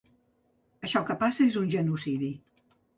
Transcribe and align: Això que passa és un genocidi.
Això 0.87 1.03
que 1.11 1.17
passa 1.21 1.47
és 1.51 1.61
un 1.65 1.71
genocidi. 1.77 2.35